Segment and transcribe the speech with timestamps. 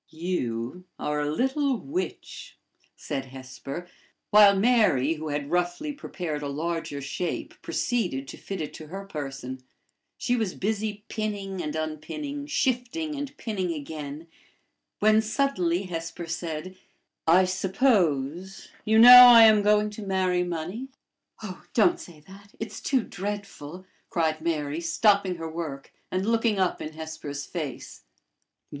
[0.09, 2.57] "You are a little witch!"
[2.95, 3.87] said Hesper;
[4.31, 9.05] while Mary, who had roughly prepared a larger shape, proceeded to fit it to her
[9.05, 9.61] person.
[10.17, 14.25] She was busy pinning and unpinning, shifting and pinning again,
[14.97, 16.75] when suddenly Hesper said:
[17.27, 20.87] "I suppose you know I am going to marry money?"
[21.43, 21.63] "Oh!
[21.75, 22.55] don't say that.
[22.59, 28.01] It's too dreadful!" cried Mary, stopping her work, and looking up in Hesper's face.